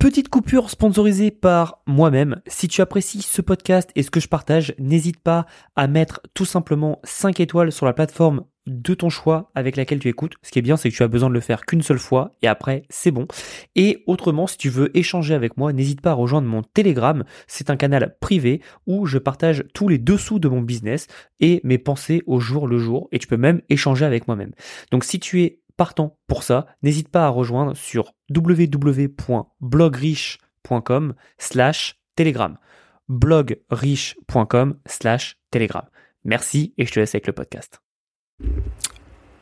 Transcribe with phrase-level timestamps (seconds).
[0.00, 2.40] Petite coupure sponsorisée par moi-même.
[2.46, 5.44] Si tu apprécies ce podcast et ce que je partage, n'hésite pas
[5.76, 10.08] à mettre tout simplement 5 étoiles sur la plateforme de ton choix avec laquelle tu
[10.08, 10.36] écoutes.
[10.42, 12.34] Ce qui est bien, c'est que tu as besoin de le faire qu'une seule fois
[12.40, 13.26] et après, c'est bon.
[13.76, 17.22] Et autrement, si tu veux échanger avec moi, n'hésite pas à rejoindre mon Telegram.
[17.46, 21.08] C'est un canal privé où je partage tous les dessous de mon business
[21.40, 23.08] et mes pensées au jour le jour.
[23.12, 24.52] Et tu peux même échanger avec moi-même.
[24.92, 32.58] Donc si tu es partant pour ça, n'hésite pas à rejoindre sur www.blogriche.com slash telegram.
[33.08, 35.84] blogriche.com slash telegram.
[36.22, 37.80] Merci et je te laisse avec le podcast.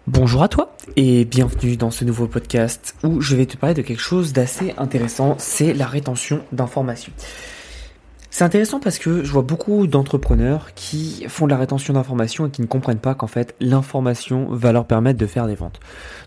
[0.07, 3.83] Bonjour à toi et bienvenue dans ce nouveau podcast où je vais te parler de
[3.83, 7.13] quelque chose d'assez intéressant, c'est la rétention d'informations.
[8.31, 12.51] C'est intéressant parce que je vois beaucoup d'entrepreneurs qui font de la rétention d'informations et
[12.51, 15.81] qui ne comprennent pas qu'en fait l'information va leur permettre de faire des ventes.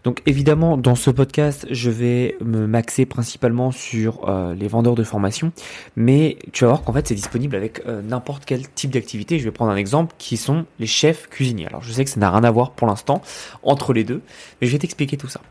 [0.03, 5.03] Donc évidemment dans ce podcast je vais me maxer principalement sur euh, les vendeurs de
[5.03, 5.51] formation,
[5.95, 9.37] mais tu vas voir qu'en fait c'est disponible avec euh, n'importe quel type d'activité.
[9.37, 11.67] Je vais prendre un exemple qui sont les chefs cuisiniers.
[11.67, 13.21] Alors je sais que ça n'a rien à voir pour l'instant
[13.61, 14.21] entre les deux,
[14.59, 15.41] mais je vais t'expliquer tout ça.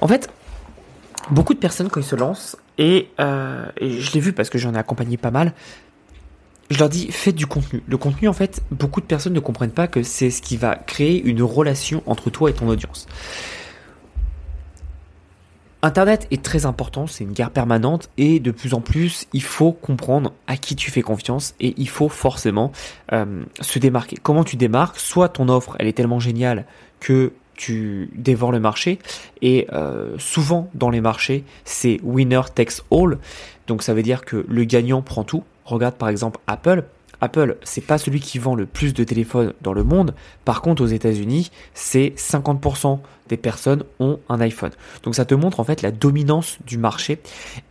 [0.00, 0.30] En fait,
[1.30, 4.58] beaucoup de personnes quand ils se lancent, et, euh, et je l'ai vu parce que
[4.58, 5.52] j'en ai accompagné pas mal,
[6.70, 7.82] je leur dis faites du contenu.
[7.86, 10.76] Le contenu, en fait, beaucoup de personnes ne comprennent pas que c'est ce qui va
[10.76, 13.06] créer une relation entre toi et ton audience.
[15.82, 19.72] Internet est très important, c'est une guerre permanente et de plus en plus, il faut
[19.72, 22.72] comprendre à qui tu fais confiance et il faut forcément
[23.12, 24.16] euh, se démarquer.
[24.22, 24.98] Comment tu démarques?
[24.98, 26.64] Soit ton offre, elle est tellement géniale
[27.00, 28.98] que tu dévores le marché.
[29.42, 33.18] Et euh, souvent dans les marchés, c'est winner takes all.
[33.66, 35.44] Donc ça veut dire que le gagnant prend tout.
[35.64, 36.84] Regarde par exemple Apple.
[37.20, 40.14] Apple, c'est pas celui qui vend le plus de téléphones dans le monde.
[40.44, 44.72] Par contre, aux États-Unis, c'est 50% des personnes ont un iPhone.
[45.02, 47.20] Donc ça te montre en fait la dominance du marché.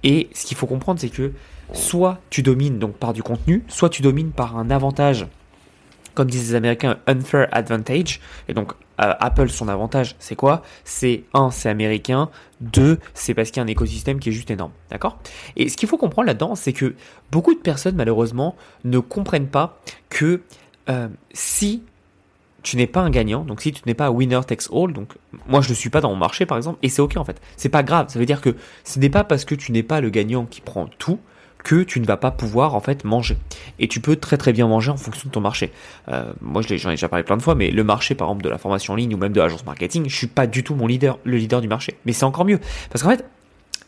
[0.04, 1.34] Et ce qu'il faut comprendre, c'est que
[1.72, 5.28] soit tu domines donc par du contenu, soit tu domines par un avantage
[6.14, 8.20] comme disent les Américains, unfair advantage.
[8.48, 10.62] Et donc, euh, Apple, son avantage, c'est quoi?
[10.84, 12.30] C'est un, c'est américain.
[12.62, 14.72] Deux, c'est parce qu'il y a un écosystème qui est juste énorme.
[14.90, 15.20] D'accord?
[15.56, 16.96] Et ce qu'il faut comprendre là-dedans, c'est que
[17.32, 19.80] beaucoup de personnes, malheureusement, ne comprennent pas
[20.10, 20.42] que
[20.90, 21.84] euh, si
[22.62, 25.14] tu n'es pas un gagnant, donc si tu n'es pas winner takes all, donc
[25.48, 27.42] moi je ne suis pas dans mon marché par exemple, et c'est ok en fait,
[27.58, 28.56] c'est pas grave, ça veut dire que
[28.86, 31.20] ce n'est pas parce que tu n'es pas le gagnant qui prend tout,
[31.64, 33.38] que tu ne vas pas pouvoir en fait manger.
[33.80, 35.72] Et tu peux très très bien manger en fonction de ton marché.
[36.10, 38.50] Euh, moi j'en ai déjà parlé plein de fois, mais le marché par exemple de
[38.50, 40.88] la formation en ligne ou même de l'agence marketing, je suis pas du tout mon
[40.88, 41.96] leader, le leader du marché.
[42.06, 42.60] Mais c'est encore mieux.
[42.92, 43.26] Parce qu'en fait,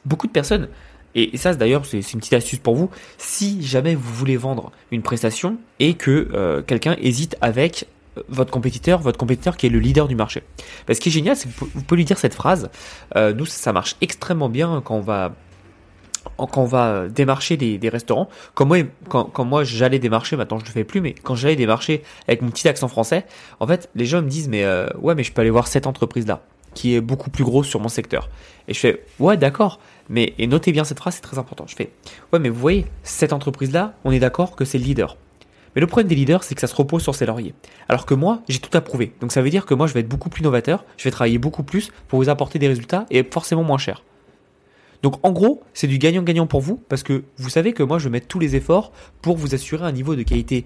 [0.06, 0.70] beaucoup de personnes,
[1.14, 5.02] et, ça d'ailleurs c'est une petite astuce pour vous, si jamais vous voulez vendre une
[5.02, 7.88] prestation et que euh, quelqu'un hésite avec
[8.18, 10.44] euh, votre compétiteur, votre compétiteur qui est le leader du marché.
[10.86, 12.70] Parce ce qui est génial, c'est que vous pouvez lui dire cette phrase.
[13.16, 15.36] nous, ça marche extrêmement bien quand on va
[16.38, 18.78] quand on va démarcher des, des restaurants, quand moi,
[19.10, 22.50] quand moi j'allais démarcher, maintenant je le fais plus, mais quand j'allais démarcher avec mon
[22.50, 23.26] petit accent français,
[23.60, 25.88] en fait, les gens me disent, mais euh, ouais, mais je peux aller voir cette
[25.88, 26.42] entreprise-là,
[26.74, 28.30] qui est beaucoup plus grosse sur mon secteur.
[28.68, 31.66] Et je fais, ouais, d'accord, mais, et notez bien cette phrase, c'est très important.
[31.68, 31.92] Je fais,
[32.34, 35.18] ouais, mais vous voyez, cette entreprise-là, on est d'accord que c'est le leader.
[35.76, 37.54] Mais le problème des leaders, c'est que ça se repose sur ses lauriers.
[37.90, 39.14] Alors que moi, j'ai tout approuvé.
[39.20, 41.38] Donc ça veut dire que moi, je vais être beaucoup plus novateur, je vais travailler
[41.38, 44.02] beaucoup plus pour vous apporter des résultats et forcément moins cher.
[45.06, 48.10] Donc en gros, c'est du gagnant-gagnant pour vous parce que vous savez que moi je
[48.10, 50.66] mets tous les efforts pour vous assurer un niveau de qualité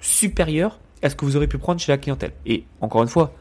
[0.00, 2.32] supérieur à ce que vous aurez pu prendre chez la clientèle.
[2.46, 3.34] Et encore une fois,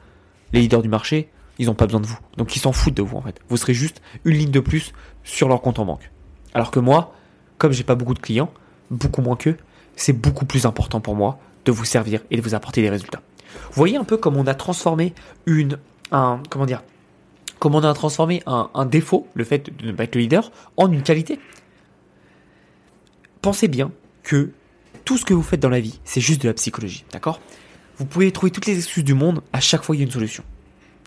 [0.51, 2.19] les leaders du marché, ils n'ont pas besoin de vous.
[2.35, 3.39] Donc ils s'en foutent de vous en fait.
[3.47, 4.91] Vous serez juste une ligne de plus
[5.23, 6.11] sur leur compte en banque.
[6.53, 7.13] Alors que moi,
[7.57, 8.51] comme j'ai pas beaucoup de clients,
[8.91, 9.55] beaucoup moins qu'eux,
[9.95, 13.21] c'est beaucoup plus important pour moi de vous servir et de vous apporter des résultats.
[13.71, 15.13] Voyez un peu comme on a transformé
[15.45, 15.79] une,
[16.11, 16.83] un, comment dire,
[17.63, 20.91] comment on a transformé un, défaut, le fait de ne pas être le leader, en
[20.91, 21.39] une qualité?
[23.41, 23.89] Pensez bien
[24.21, 24.51] que
[25.05, 27.39] tout ce que vous faites dans la vie, c'est juste de la psychologie, d'accord?
[27.95, 30.11] Vous pouvez trouver toutes les excuses du monde, à chaque fois il y a une
[30.11, 30.43] solution.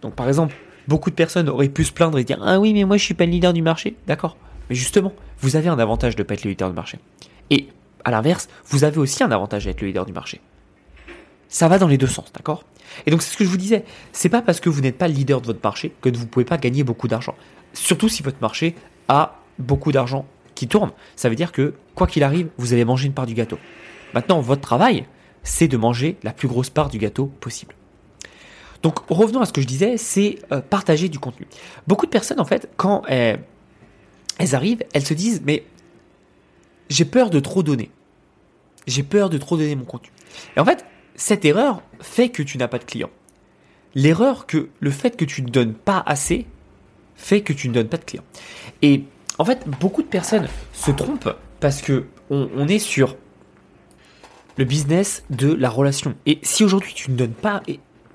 [0.00, 0.54] Donc par exemple,
[0.88, 3.12] beaucoup de personnes auraient pu se plaindre et dire Ah oui, mais moi je suis
[3.12, 4.38] pas le leader du marché, d'accord?
[4.70, 6.98] Mais justement, vous avez un avantage de ne pas être le leader du marché.
[7.50, 7.68] Et
[8.02, 10.41] à l'inverse, vous avez aussi un avantage d'être le leader du marché.
[11.50, 12.64] Ça va dans les deux sens, d'accord?
[13.04, 15.09] Et donc c'est ce que je vous disais, c'est pas parce que vous n'êtes pas
[15.09, 17.34] le leader de votre marché que vous ne pouvez pas gagner beaucoup d'argent.
[17.72, 18.75] Surtout si votre marché
[19.09, 20.93] a beaucoup d'argent qui tourne.
[21.15, 23.59] Ça veut dire que quoi qu'il arrive, vous allez manger une part du gâteau.
[24.15, 25.07] Maintenant, votre travail,
[25.43, 27.75] c'est de manger la plus grosse part du gâteau possible.
[28.83, 31.47] Donc revenons à ce que je disais, c'est euh, partager du contenu.
[31.87, 33.45] Beaucoup de personnes, en fait, quand elles
[34.53, 35.65] arrivent, elles se disent, mais
[36.89, 37.91] j'ai peur de trop donner.
[38.87, 40.10] J'ai peur de trop donner mon contenu.
[40.57, 40.84] Et en fait,
[41.16, 43.10] cette erreur fait que tu n'as pas de clients.
[43.95, 46.47] L'erreur que le fait que tu ne donnes pas assez
[47.16, 48.24] fait que tu ne donnes pas de clients.
[48.83, 49.04] Et
[49.39, 53.16] en fait, beaucoup de personnes se trompent parce que on, est sur
[54.57, 56.15] le business de la relation.
[56.27, 57.62] Et si aujourd'hui tu ne donnes pas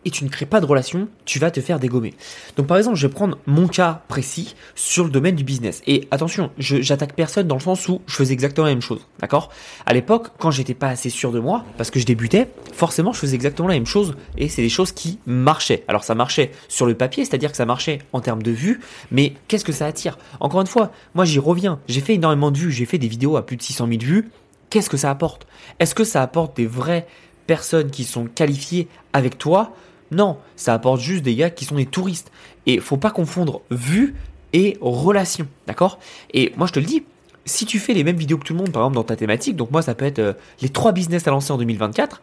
[0.10, 2.16] tu ne crées pas de relation, tu vas te faire dégommer.
[2.56, 5.84] Donc par exemple, je vais prendre mon cas précis sur le domaine du business.
[5.86, 9.50] Et attention, j'attaque personne dans le sens où je faisais exactement la même chose, d'accord?
[9.86, 13.20] À l'époque, quand j'étais pas assez sûr de moi, parce que je débutais, forcément je
[13.20, 15.84] faisais exactement la même chose et c'est des choses qui marchaient.
[15.88, 18.80] Alors ça marchait sur le papier, c'est-à-dire que ça marchait en termes de vues,
[19.12, 20.18] mais qu'est-ce que ça attire?
[20.40, 23.36] Encore une fois, moi j'y reviens, j'ai fait énormément de vues, j'ai fait des vidéos
[23.38, 24.30] à plus de 600 000 vues.
[24.70, 25.46] Qu'est-ce que ça apporte?
[25.80, 27.06] Est-ce que ça apporte des vraies
[27.46, 29.74] personnes qui sont qualifiées avec toi?
[30.12, 32.32] Non, ça apporte juste des gars qui sont des touristes.
[32.66, 34.16] Et faut pas confondre vue
[34.54, 36.00] et relation, d'accord?
[36.34, 37.04] Et moi je te le dis,
[37.46, 39.56] si tu fais les mêmes vidéos que tout le monde, par exemple dans ta thématique,
[39.56, 42.22] donc moi ça peut être euh, les trois business à lancer en 2024.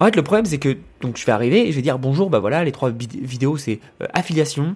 [0.00, 2.30] En fait, le problème c'est que donc je vais arriver et je vais dire bonjour,
[2.30, 4.74] bah voilà, les trois vidéos c'est euh, affiliation,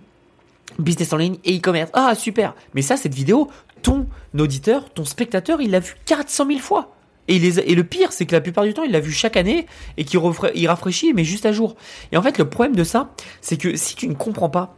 [0.78, 1.90] business en ligne et e-commerce.
[1.94, 3.48] Ah super Mais ça, cette vidéo,
[3.82, 4.06] ton
[4.38, 6.92] auditeur, ton spectateur, il l'a vu 400 000 fois.
[7.28, 10.05] Et, le pire, c'est que la plupart du temps, il l'a vu chaque année et
[10.05, 10.20] qu'il
[10.55, 11.75] il rafraîchit, mais juste à jour.
[12.12, 14.76] Et en fait, le problème de ça, c'est que si tu ne comprends pas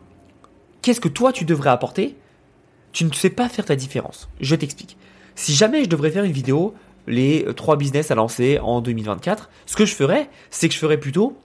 [0.81, 2.17] qu'est-ce que toi tu devrais apporter,
[2.93, 4.29] tu ne sais pas faire ta différence.
[4.41, 4.97] Je t'explique.
[5.35, 6.75] Si jamais je devrais faire une vidéo,
[7.07, 10.99] les trois business à lancer en 2024, ce que je ferais, c'est que je ferais
[10.99, 11.37] plutôt,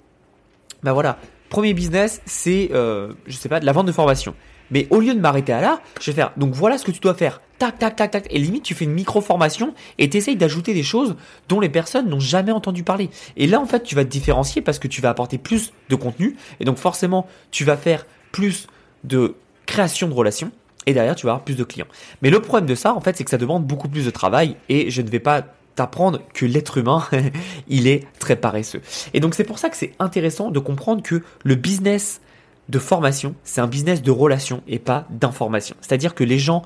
[0.84, 1.18] ben voilà,
[1.50, 4.36] premier business, c'est, euh, je sais pas, de la vente de formation.
[4.74, 7.00] Mais au lieu de m'arrêter à là, je vais faire, donc voilà ce que tu
[7.00, 7.40] dois faire.
[7.60, 8.28] Tac, tac, tac, tac.
[8.32, 11.16] Et limite, tu fais une micro-formation et tu essayes d'ajouter des choses
[11.48, 13.12] dont les personnes n'ont jamais entendu parler.
[13.38, 15.96] Et là, en fait, tu vas te différencier parce que tu vas apporter plus de
[15.96, 16.36] contenu.
[16.60, 18.68] Et donc, forcément, tu vas faire plus
[19.04, 19.36] de
[19.68, 20.52] création de relations.
[20.88, 21.88] Et derrière, tu vas avoir plus de clients.
[22.24, 24.58] Mais le problème de ça, en fait, c'est que ça demande beaucoup plus de travail.
[24.68, 27.08] Et je ne vais pas t'apprendre que l'être humain,
[27.68, 28.82] il est très paresseux.
[29.14, 32.20] Et donc, c'est pour ça que c'est intéressant de comprendre que le business
[32.70, 35.76] de formation, c'est un business de relation et pas d'information.
[35.82, 36.64] C'est-à-dire que les gens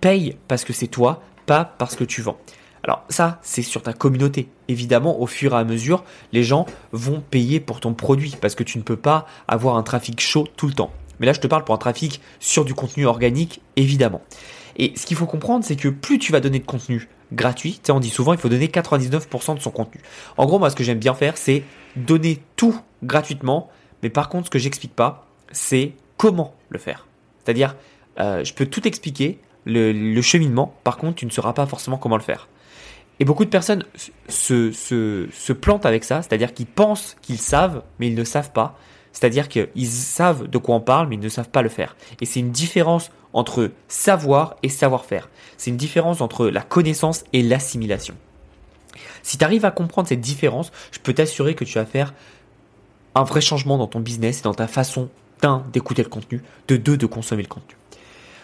[0.00, 2.38] payent parce que c'est toi, pas parce que tu vends.
[2.82, 4.48] Alors ça, c'est sur ta communauté.
[4.68, 8.64] Évidemment, au fur et à mesure, les gens vont payer pour ton produit parce que
[8.64, 10.92] tu ne peux pas avoir un trafic chaud tout le temps.
[11.18, 14.22] Mais là, je te parle pour un trafic sur du contenu organique, évidemment.
[14.76, 17.80] Et ce qu'il faut comprendre, c'est que plus tu vas donner de contenu gratuit, tu
[17.84, 20.00] sais, on dit souvent, il faut donner 99% de son contenu.
[20.38, 21.62] En gros, moi, ce que j'aime bien faire, c'est
[21.96, 23.68] donner tout gratuitement.
[24.02, 27.06] Mais par contre, ce que j'explique pas, c'est comment le faire.
[27.42, 27.76] C'est-à-dire,
[28.18, 32.16] euh, je peux tout expliquer, le, cheminement, par contre, tu ne sauras pas forcément comment
[32.16, 32.48] le faire.
[33.18, 33.84] Et beaucoup de personnes
[34.28, 38.78] se, se, plantent avec ça, c'est-à-dire qu'ils pensent qu'ils savent, mais ils ne savent pas.
[39.12, 41.96] C'est-à-dire qu'ils savent de quoi on parle, mais ils ne savent pas le faire.
[42.20, 45.28] Et c'est une différence entre savoir et savoir-faire.
[45.56, 48.14] C'est une différence entre la connaissance et l'assimilation.
[49.22, 52.14] Si tu arrives à comprendre cette différence, je peux t'assurer que tu vas faire
[53.14, 55.08] un vrai changement dans ton business et dans ta façon
[55.42, 57.76] d'un, d'écouter le contenu, de deux, de consommer le contenu.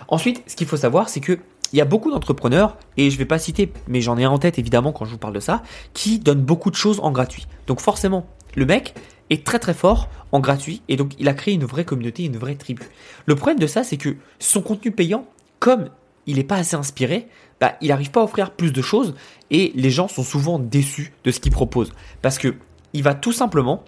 [0.08, 1.38] Ensuite, ce qu'il faut savoir, c'est que
[1.72, 4.38] il y a beaucoup d'entrepreneurs, et je vais pas citer, mais j'en ai un en
[4.38, 5.62] tête évidemment quand je vous parle de ça,
[5.94, 7.48] qui donnent beaucoup de choses en gratuit.
[7.66, 8.94] Donc forcément, le mec
[9.30, 12.36] est très très fort en gratuit, et donc il a créé une vraie communauté, une
[12.36, 12.82] vraie tribu.
[13.26, 15.26] Le problème de ça, c'est que son contenu payant,
[15.58, 15.88] comme
[16.26, 17.26] il n'est pas assez inspiré,
[17.60, 19.14] bah, il n'arrive pas à offrir plus de choses,
[19.50, 21.92] et les gens sont souvent déçus de ce qu'il propose.
[22.22, 22.54] Parce que
[22.92, 23.84] il va tout simplement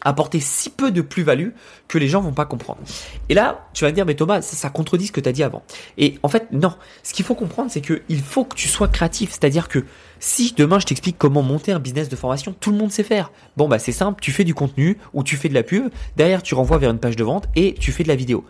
[0.00, 1.50] apporter si peu de plus-value
[1.88, 2.80] que les gens vont pas comprendre.
[3.28, 5.42] Et là, tu vas me dire, mais Thomas, ça, contredit ce que tu as dit
[5.42, 5.62] avant.
[5.96, 6.74] Et en fait, non.
[7.02, 9.30] Ce qu'il faut comprendre, c'est qu'il faut que tu sois créatif.
[9.30, 9.84] C'est-à-dire que
[10.20, 13.30] si demain je t'explique comment monter un business de formation, tout le monde sait faire.
[13.56, 16.42] Bon, bah c'est simple, tu fais du contenu ou tu fais de la pub, derrière
[16.42, 18.44] tu renvoies vers une page de vente et tu fais de la vidéo.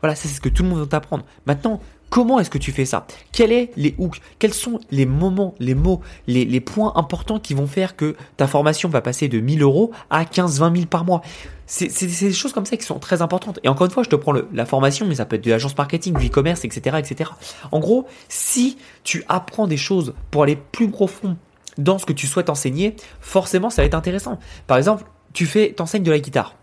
[0.00, 1.24] Voilà, c'est ce que tout le monde va t'apprendre.
[1.46, 3.06] Maintenant, Comment est-ce que tu fais ça?
[3.30, 4.20] Quels sont les hooks?
[4.40, 8.88] Quels sont les moments, les mots, les, points importants qui vont faire que ta formation
[8.88, 11.22] va passer de 1000 euros à 15-20 000 par mois?
[11.66, 13.60] C'est des choses comme ça qui sont très importantes.
[13.62, 15.78] Et encore une fois, je te prends la formation, mais ça peut être de l'agence
[15.78, 17.30] marketing, du e-commerce, etc., etc.
[17.70, 21.36] En gros, si tu apprends des choses pour aller plus profond
[21.78, 24.40] dans ce que tu souhaites enseigner, forcément, ça va être intéressant.
[24.66, 26.56] Par exemple, tu fais, t'enseignes de la guitare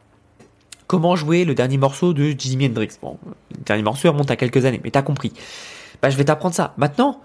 [0.88, 2.90] comment jouer le dernier morceau de Jimi Hendrix?
[3.04, 5.34] Le dernier morceau remonte à quelques années, mais t'as compris.
[6.02, 6.74] Bah, je vais t'apprendre ça.
[6.78, 7.22] Maintenant,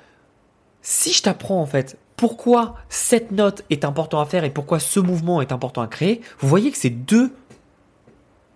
[0.83, 5.01] si je t'apprends en fait pourquoi cette note est important à faire et pourquoi ce
[5.01, 7.33] mouvement est important à créer, vous voyez que c'est deux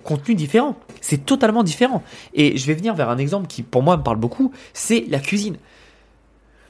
[0.04, 0.76] contenus différents.
[1.00, 2.02] C'est totalement différent.
[2.32, 5.18] Et je vais venir vers un exemple qui pour moi me parle beaucoup, c'est la
[5.18, 5.56] cuisine.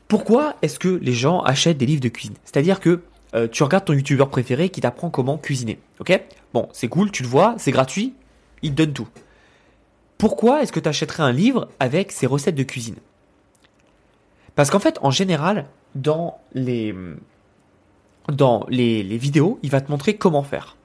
[0.08, 2.36] Pourquoi est-ce que les gens achètent des livres de cuisine?
[2.44, 3.02] C'est-à-dire que
[3.34, 5.78] euh, tu regardes ton youtubeur préféré qui t'apprend comment cuisiner.
[6.00, 6.18] Ok?
[6.54, 8.14] Bon, c'est cool, tu le vois, c'est gratuit,
[8.62, 9.08] il te donne tout.
[10.18, 12.96] Pourquoi est-ce que tu achèterais un livre avec ses recettes de cuisine?
[14.54, 16.94] Parce qu'en fait, en général, dans les,
[18.32, 20.76] dans les, vidéos, il va te montrer comment faire.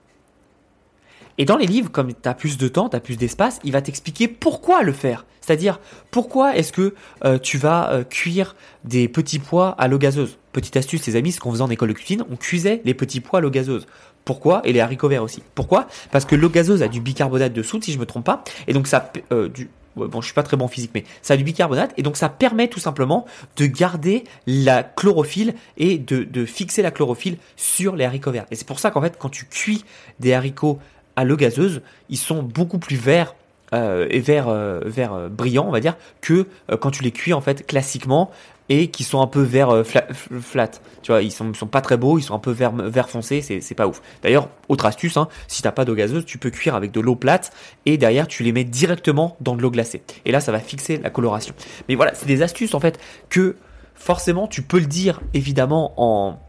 [1.38, 3.72] Et dans les livres, comme tu as plus de temps, tu as plus d'espace, il
[3.72, 5.26] va t'expliquer pourquoi le faire.
[5.40, 5.80] C'est-à-dire,
[6.12, 10.38] pourquoi est-ce que euh, tu vas euh, cuire des petits pois à l'eau gazeuse?
[10.52, 13.22] Petite astuce, les amis, ce qu'on faisait en école de cuisine, on cuisait les petits
[13.22, 13.88] pois à l'eau gazeuse.
[14.26, 14.62] Pourquoi?
[14.66, 15.42] Et les haricots verts aussi.
[15.56, 15.88] Pourquoi?
[16.12, 18.74] Parce que l'eau gazeuse a du bicarbonate de soude, si je me trompe pas, et
[18.74, 19.50] donc ça, euh,
[19.96, 22.18] bon, je suis pas très bon en physique, mais ça a du bicarbonate, et donc
[22.18, 23.26] ça permet tout simplement
[23.58, 28.46] de garder la chlorophylle et de, de fixer la chlorophylle sur les haricots verts.
[28.52, 29.84] Et c'est pour ça qu'en fait, quand tu cuis
[30.20, 30.80] des haricots
[31.16, 33.36] à l'eau gazeuse, ils sont beaucoup plus verts
[33.74, 36.46] euh, et vert, euh, vert euh, brillant, on va dire, que
[36.80, 38.32] quand tu les cuis en fait classiquement
[38.68, 40.70] et qui sont un peu vert flat,
[41.02, 43.42] Tu vois, ils sont, sont pas très beaux, ils sont un peu vert, vert foncé,
[43.42, 44.02] c'est, c'est pas ouf.
[44.24, 47.16] D'ailleurs, autre astuce, hein, si t'as pas d'eau gazeuse, tu peux cuire avec de l'eau
[47.16, 47.52] plate
[47.86, 50.04] et derrière tu les mets directement dans de l'eau glacée.
[50.26, 51.54] Et là, ça va fixer la coloration.
[51.90, 53.00] Mais voilà, c'est des astuces en fait
[53.30, 53.56] que
[53.96, 56.40] forcément tu peux le dire évidemment en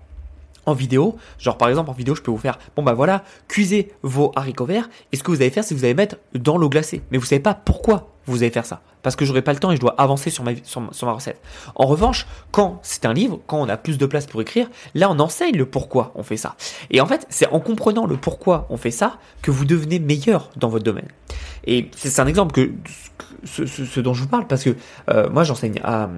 [0.66, 1.16] en vidéo.
[1.38, 4.66] Genre par exemple en vidéo je peux vous faire bon bah voilà cuisez vos haricots
[4.66, 7.02] verts et ce que vous allez faire c'est que vous allez mettre dans l'eau glacée.
[7.10, 9.72] Mais vous savez pas pourquoi vous allez faire ça parce que j'aurai pas le temps
[9.72, 11.40] et je dois avancer sur ma, sur, ma recette.
[11.74, 15.10] En revanche quand c'est un livre, quand on a plus de place pour écrire, là
[15.10, 16.56] on enseigne le pourquoi on fait ça.
[16.90, 20.50] Et en fait c'est en comprenant le pourquoi on fait ça que vous devenez meilleur
[20.56, 21.08] dans votre domaine.
[21.64, 22.72] Et c'est un exemple que
[23.44, 24.76] ce, dont je vous parle parce que
[25.10, 26.08] euh, moi j'enseigne à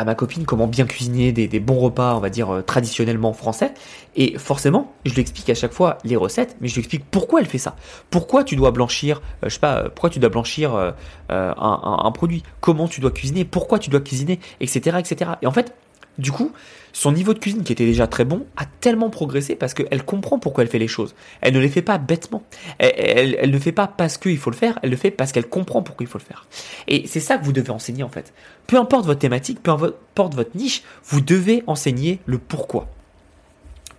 [0.00, 3.74] à ma copine comment bien cuisiner des, bons repas, on va dire euh, traditionnellement français.
[4.16, 7.40] Et forcément, je lui explique à chaque fois les recettes, mais je lui explique pourquoi
[7.40, 7.76] elle fait ça.
[8.08, 10.94] Pourquoi tu dois blanchir, euh, je sais pas, euh, pourquoi tu dois blanchir un,
[11.28, 15.32] un, produit, comment tu dois cuisiner, pourquoi tu dois cuisiner, etc., etc.
[15.42, 15.74] Et en fait,
[16.20, 16.52] du coup,
[16.92, 20.38] son niveau de cuisine qui était déjà très bon a tellement progressé parce qu'elle comprend
[20.38, 21.14] pourquoi elle fait les choses.
[21.40, 22.42] Elle ne les fait pas bêtement.
[22.78, 25.48] Elle, elle, ne fait pas parce qu'il faut le faire, elle le fait parce qu'elle
[25.48, 26.46] comprend pourquoi il faut le faire.
[26.88, 28.32] Et c'est ça que vous devez enseigner en fait.
[28.66, 32.88] Peu importe votre thématique, peu importe votre niche, vous devez enseigner le pourquoi.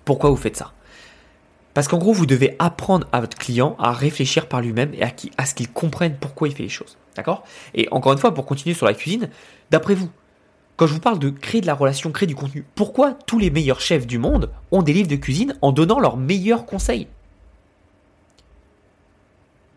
[0.05, 0.73] Pourquoi vous faites ça
[1.73, 5.13] parce qu'en gros, vous devez apprendre à votre client à réfléchir par lui-même et à,
[5.37, 6.97] à ce qu'il comprenne pourquoi il fait les choses.
[7.15, 7.43] D'accord?
[7.73, 9.29] Et encore une fois, pour continuer sur la cuisine,
[9.69, 10.09] d'après vous,
[10.81, 13.51] quand je vous parle de créer de la relation, créer du contenu, pourquoi tous les
[13.51, 17.07] meilleurs chefs du monde ont des livres de cuisine en donnant leurs meilleurs conseils?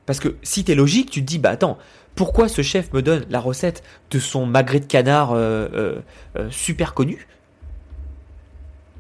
[0.07, 1.77] Parce que si t'es logique, tu te dis, bah attends,
[2.15, 6.01] pourquoi ce chef me donne la recette de son magret de canard euh, euh,
[6.39, 7.29] euh, super connu?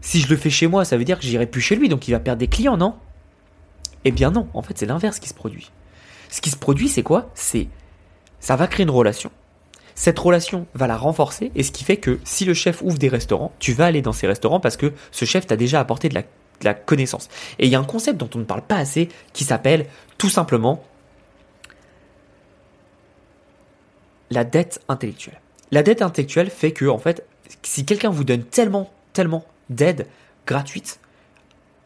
[0.02, 2.06] Si je le fais chez moi, ça veut dire que j'irai plus chez lui, donc
[2.06, 2.96] il va perdre des clients, non?
[4.04, 5.70] Eh bien non, en fait c'est l'inverse qui se produit.
[6.28, 7.30] Ce qui se produit, c'est quoi?
[7.32, 7.66] C'est
[8.40, 9.30] ça va créer une relation
[9.94, 13.08] cette relation va la renforcer et ce qui fait que si le chef ouvre des
[13.08, 16.14] restaurants, tu vas aller dans ces restaurants parce que ce chef t'a déjà apporté de
[16.14, 17.28] la, connaissance.
[17.58, 19.86] Et il y a un concept dont on ne parle pas assez qui s'appelle
[20.18, 20.82] tout simplement
[24.30, 25.40] la dette intellectuelle.
[25.70, 27.26] La dette intellectuelle fait que, en fait,
[27.62, 30.06] si quelqu'un vous donne tellement, tellement d'aide
[30.46, 31.00] gratuite,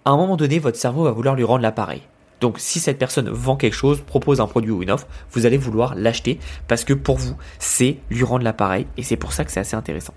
[0.05, 2.03] à un moment donné, votre cerveau va vouloir lui rendre l'appareil.
[2.41, 5.59] Donc si cette personne vend quelque chose, propose un produit ou une offre, vous allez
[5.59, 9.51] vouloir l'acheter parce que pour vous, c'est lui rendre l'appareil et c'est pour ça que
[9.51, 10.15] c'est assez intéressant.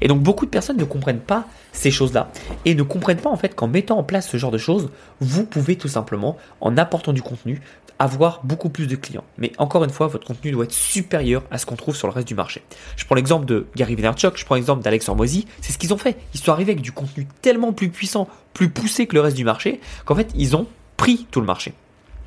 [0.00, 2.30] Et donc beaucoup de personnes ne comprennent pas ces choses-là
[2.64, 5.44] et ne comprennent pas en fait qu'en mettant en place ce genre de choses, vous
[5.44, 7.60] pouvez tout simplement, en apportant du contenu,
[7.98, 9.24] avoir beaucoup plus de clients.
[9.38, 12.12] Mais encore une fois, votre contenu doit être supérieur à ce qu'on trouve sur le
[12.12, 12.62] reste du marché.
[12.96, 15.98] Je prends l'exemple de Gary Vaynerchuk, je prends l'exemple d'Alex Hormozy, c'est ce qu'ils ont
[15.98, 16.18] fait.
[16.34, 19.44] Ils sont arrivés avec du contenu tellement plus puissant, plus poussé que le reste du
[19.44, 21.74] marché, qu'en fait, ils ont pris tout le marché.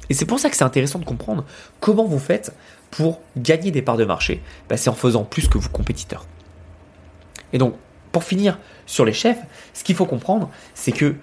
[0.09, 1.45] Et c'est pour ça que c'est intéressant de comprendre
[1.79, 2.53] comment vous faites
[2.91, 4.41] pour gagner des parts de marché.
[4.67, 6.25] Bah, c'est en faisant plus que vos compétiteurs.
[7.53, 7.75] Et donc,
[8.11, 9.39] pour finir sur les chefs,
[9.73, 11.15] ce qu'il faut comprendre, c'est que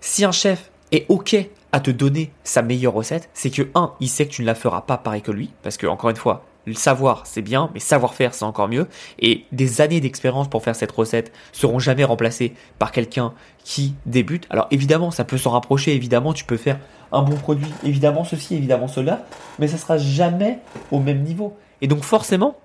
[0.00, 1.36] si un chef est OK
[1.72, 4.54] à te donner sa meilleure recette, c'est que, un, il sait que tu ne la
[4.54, 7.80] feras pas pareil que lui, parce que, encore une fois, le savoir, c'est bien, mais
[7.80, 8.88] savoir-faire, c'est encore mieux.
[9.20, 13.32] Et des années d'expérience pour faire cette recette seront jamais remplacées par quelqu'un
[13.64, 14.46] qui débute.
[14.50, 16.78] Alors évidemment, ça peut s'en rapprocher, évidemment, tu peux faire
[17.12, 19.24] un bon produit, évidemment ceci, évidemment cela,
[19.58, 20.58] mais ça sera jamais
[20.90, 21.56] au même niveau.
[21.80, 22.58] Et donc forcément,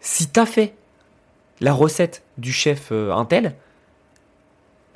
[0.00, 0.74] si tu as fait
[1.60, 3.54] la recette du chef euh, Intel,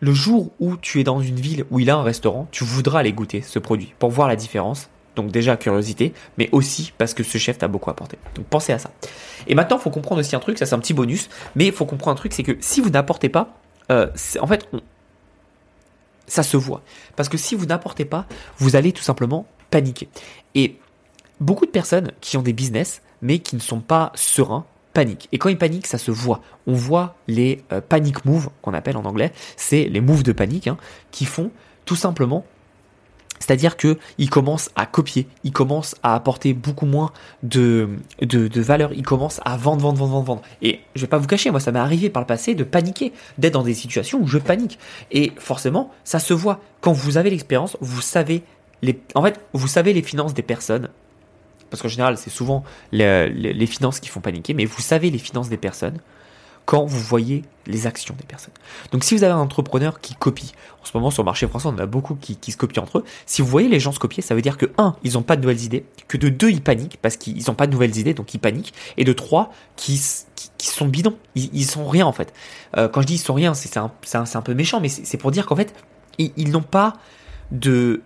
[0.00, 3.00] le jour où tu es dans une ville où il a un restaurant, tu voudras
[3.00, 7.22] aller goûter ce produit pour voir la différence donc déjà curiosité, mais aussi parce que
[7.22, 8.18] ce chef t'a beaucoup apporté.
[8.34, 8.90] Donc pensez à ça.
[9.46, 11.72] Et maintenant, il faut comprendre aussi un truc, ça c'est un petit bonus, mais il
[11.72, 13.54] faut comprendre un truc, c'est que si vous n'apportez pas,
[13.90, 14.08] euh,
[14.40, 14.68] en fait,
[16.26, 16.82] ça se voit.
[17.16, 18.26] Parce que si vous n'apportez pas,
[18.58, 20.08] vous allez tout simplement paniquer.
[20.54, 20.76] Et
[21.40, 25.28] beaucoup de personnes qui ont des business, mais qui ne sont pas sereins, paniquent.
[25.32, 26.40] Et quand ils paniquent, ça se voit.
[26.66, 30.68] On voit les euh, panic moves, qu'on appelle en anglais, c'est les moves de panique,
[30.68, 30.76] hein,
[31.10, 31.50] qui font
[31.84, 32.44] tout simplement
[33.42, 37.10] c'est-à-dire qu'il commence à copier, il commence à apporter beaucoup moins
[37.42, 37.88] de,
[38.54, 40.42] valeur, il commence à vendre, vendre, vendre, vendre, vendre.
[40.62, 43.12] Et je vais pas vous cacher, moi ça m'est arrivé par le passé de paniquer,
[43.38, 44.78] d'être dans des situations où je panique.
[45.10, 46.60] Et forcément, ça se voit.
[46.80, 48.44] Quand vous avez l'expérience, vous savez
[48.80, 50.88] les, en fait, vous savez les finances des personnes,
[51.68, 55.48] parce qu'en général, c'est souvent les, finances qui font paniquer, mais vous savez les finances
[55.48, 55.98] des personnes
[56.64, 58.54] quand vous voyez les actions des personnes.
[58.90, 60.52] Donc si vous avez un entrepreneur qui copie,
[60.82, 63.04] en ce moment sur le marché français on a beaucoup qui, se copient entre eux,
[63.26, 65.36] si vous voyez les gens se copier, ça veut dire que un, ils n'ont pas
[65.36, 68.14] de nouvelles idées, que de deux, ils paniquent parce qu'ils n'ont pas de nouvelles idées,
[68.14, 70.00] donc ils paniquent, et de trois, qui,
[70.58, 72.32] qui, sont bidons, ils, ils, sont rien en fait.
[72.76, 73.90] Euh, quand je dis ils sont rien, c'est un,
[74.42, 75.74] peu méchant, mais c'est pour dire qu'en fait,
[76.18, 76.94] ils, ils n'ont pas
[77.50, 78.02] de,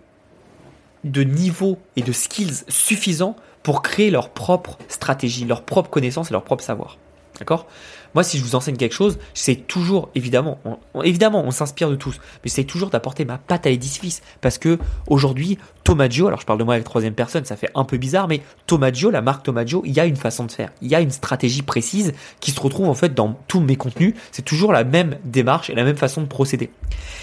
[1.03, 6.33] de niveau et de skills suffisants pour créer leur propre stratégie, leur propre connaissance et
[6.33, 6.97] leur propre savoir.
[7.39, 7.67] D'accord?
[8.15, 11.95] Moi, si je vous enseigne quelque chose, j'essaie toujours, évidemment, on, évidemment, on s'inspire de
[11.95, 14.21] tous, mais j'essaie toujours d'apporter ma patte à l'édifice.
[14.41, 17.83] Parce que aujourd'hui, Tomaggio, alors je parle de moi avec troisième personne, ça fait un
[17.83, 20.71] peu bizarre, mais Tomaggio, la marque Tomaggio, il y a une façon de faire.
[20.81, 24.15] Il y a une stratégie précise qui se retrouve en fait dans tous mes contenus.
[24.31, 26.71] C'est toujours la même démarche et la même façon de procéder.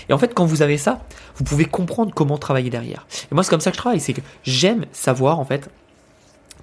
[0.08, 1.04] Et en fait, quand vous avez ça,
[1.36, 3.06] vous pouvez comprendre comment travailler derrière.
[3.30, 5.68] Et moi, c'est comme ça que je travaille, c'est que j'aime savoir en fait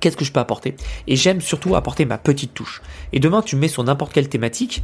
[0.02, 0.76] qu'est-ce que je peux apporter?
[1.08, 2.82] Et j'aime surtout apporter ma petite touche.
[3.14, 4.84] Et demain, tu mets sur n'importe quelle thématique,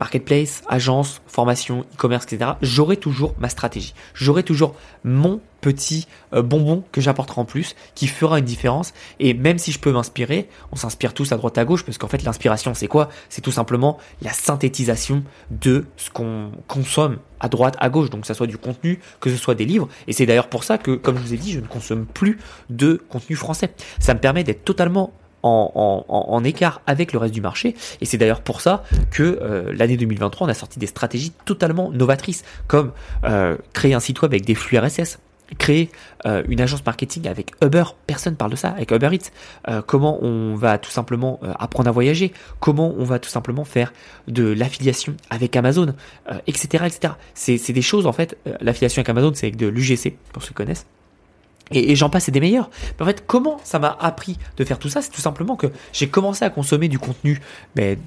[0.00, 3.94] marketplace, agence, formation, e-commerce, etc., j'aurai toujours ma stratégie.
[4.14, 4.74] J'aurai toujours
[5.04, 8.92] mon petit euh, bonbon que j'apporterai en plus, qui fera une différence.
[9.18, 12.08] Et même si je peux m'inspirer, on s'inspire tous à droite à gauche, parce qu'en
[12.08, 13.08] fait l'inspiration c'est quoi?
[13.28, 18.26] C'est tout simplement la synthétisation de ce qu'on consomme à droite, à gauche, donc que
[18.26, 19.88] ce soit du contenu, que ce soit des livres.
[20.06, 22.38] Et c'est d'ailleurs pour ça que, comme je vous ai dit, je ne consomme plus
[22.70, 23.70] de contenu français.
[24.00, 27.74] Ça me permet d'être totalement en, écart avec le reste du marché.
[28.00, 31.90] Et c'est d'ailleurs pour ça que euh, l'année 2023, on a sorti des stratégies totalement
[31.90, 32.92] novatrices, comme
[33.24, 35.18] euh, créer un site web avec des flux RSS,
[35.58, 35.90] créer
[36.26, 40.54] euh, une agence marketing avec Uber, personne parle de ça, avec Uber Eats, comment on
[40.54, 43.92] va tout simplement apprendre à voyager, comment on va tout simplement faire
[44.26, 45.94] de l'affiliation avec Amazon,
[46.46, 46.84] etc.
[46.86, 47.14] etc.
[47.34, 50.54] C'est des choses en fait, l'affiliation avec Amazon c'est avec de l'UGC, pour ceux qui
[50.54, 50.86] connaissent.
[51.70, 52.70] Et, j'en passe, c'est des meilleurs.
[52.98, 55.68] Mais en fait, comment ça m'a appris de faire tout ça C'est tout simplement que
[55.92, 57.40] j'ai commencé à consommer du contenu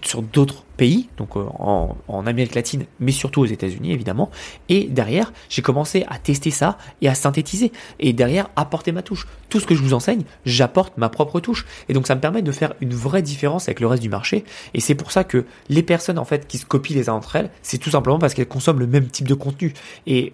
[0.01, 4.31] sur d'autres pays, donc euh, en, en, Amérique latine, mais surtout aux États-Unis évidemment.
[4.69, 7.71] Et derrière, j'ai commencé à tester ça et à synthétiser.
[7.99, 9.27] Et derrière, apporter ma touche.
[9.49, 11.65] Tout ce que je vous enseigne, j'apporte ma propre touche.
[11.89, 14.43] Et donc ça me permet de faire une vraie différence avec le reste du marché.
[14.73, 17.35] Et c'est pour ça que les personnes en fait qui se copient les uns entre
[17.35, 19.73] elles, c'est tout simplement parce qu'elles consomment le même type de contenu.
[20.07, 20.33] Et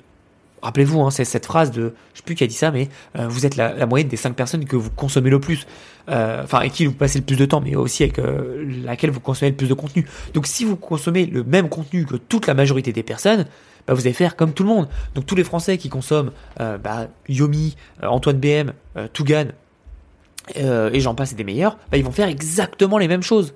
[0.62, 3.28] Rappelez-vous, hein, c'est cette phrase de, je sais plus qui a dit ça, mais euh,
[3.28, 5.68] vous êtes la, moyenne des cinq personnes que vous consommez le plus,
[6.10, 9.12] euh, enfin, et qui vous passez le plus de temps, mais aussi avec euh, laquelle
[9.12, 10.08] vous consommez le plus de contenu.
[10.34, 13.46] Donc, si vous consommez le même contenu que toute la majorité des personnes,
[13.86, 14.88] bah, vous allez faire comme tout le monde.
[15.14, 18.74] Donc, tous les Français qui consomment bah, Yomi, Antoine BM,
[19.14, 19.46] Tougan,
[20.56, 23.54] et j'en passe et des meilleurs, bah, ils vont faire exactement les mêmes choses.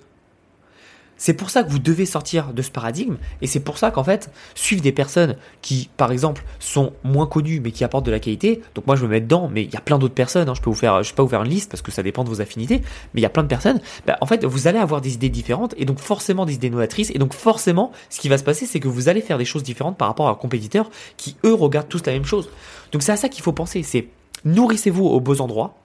[1.21, 4.03] C'est pour ça que vous devez sortir de ce paradigme et c'est pour ça qu'en
[4.03, 8.19] fait, suivre des personnes qui, par exemple, sont moins connues mais qui apportent de la
[8.19, 8.63] qualité.
[8.73, 10.49] Donc moi, je me mets dedans, mais il y a plein d'autres personnes.
[10.49, 12.01] Hein, je peux vous faire, je vais pas vous faire une liste parce que ça
[12.01, 12.81] dépend de vos affinités,
[13.13, 13.79] mais il y a plein de personnes.
[14.07, 17.11] Bah, en fait, vous allez avoir des idées différentes et donc forcément des idées novatrices
[17.11, 19.61] et donc forcément, ce qui va se passer, c'est que vous allez faire des choses
[19.61, 22.49] différentes par rapport à un compétiteur qui eux regardent tous la même chose.
[22.93, 23.83] Donc c'est à ça qu'il faut penser.
[23.83, 24.07] C'est
[24.43, 25.75] nourrissez-vous aux beaux endroits,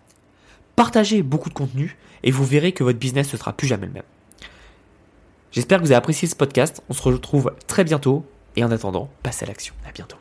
[0.77, 3.93] partagez beaucoup de contenu et vous verrez que votre business ne sera plus jamais le
[3.93, 4.03] même.
[5.53, 6.83] J'espère que vous avez apprécié ce podcast.
[6.89, 8.25] On se retrouve très bientôt.
[8.57, 9.75] Et en attendant, passez à l'action.
[9.87, 10.17] À bientôt.